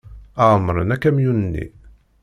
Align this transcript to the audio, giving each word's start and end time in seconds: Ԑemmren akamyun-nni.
Ԑemmren 0.49 0.89
akamyun-nni. 0.95 1.65